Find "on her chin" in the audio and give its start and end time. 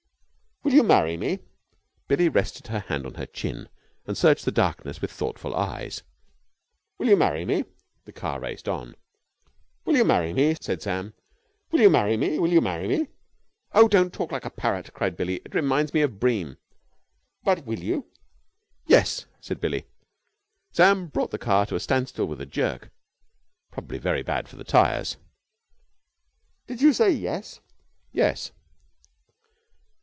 3.07-3.67